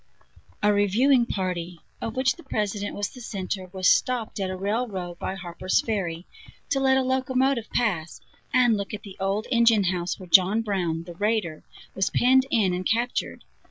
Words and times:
A 0.63 0.73
reviewing 0.73 1.27
party, 1.27 1.79
of 2.01 2.15
which 2.15 2.35
the 2.35 2.41
President 2.43 2.95
was 2.95 3.09
the 3.09 3.21
center, 3.21 3.69
was 3.71 3.87
stopped 3.87 4.39
at 4.39 4.49
a 4.49 4.55
railroad 4.55 5.19
by 5.19 5.35
Harper's 5.35 5.79
Ferry, 5.79 6.25
to 6.71 6.79
let 6.79 6.97
a 6.97 7.03
locomotive 7.03 7.69
pass, 7.69 8.19
and 8.51 8.75
look 8.77 8.95
at 8.95 9.03
the 9.03 9.15
old 9.19 9.45
engine 9.51 9.83
house 9.83 10.19
where 10.19 10.25
John 10.25 10.63
Brown, 10.63 11.03
the 11.03 11.13
raider, 11.13 11.61
was 11.93 12.09
penned 12.09 12.47
in 12.49 12.73
and 12.73 12.83
captured. 12.83 13.43